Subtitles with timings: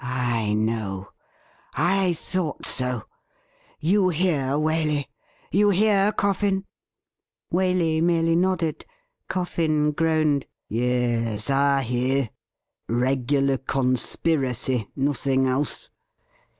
[0.33, 1.09] 'I know—
[1.75, 3.03] I thought so!
[3.79, 5.05] You hear, Waley;
[5.51, 6.65] you hear, Coffin.?'
[7.53, 8.87] Waley merely nodded.
[9.29, 12.31] Coffin groaned:' Yes, I hear.
[12.89, 15.91] Regular conspiracy, nothing else.